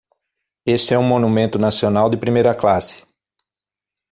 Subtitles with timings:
[0.65, 3.03] Este é um monumento nacional de primeira classe.